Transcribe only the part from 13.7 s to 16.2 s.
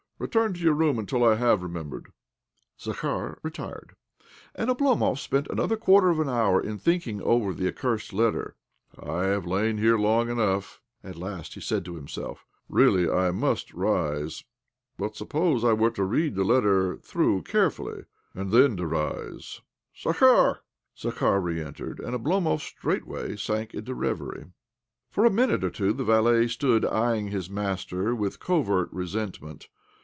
rise.... But suppose I were to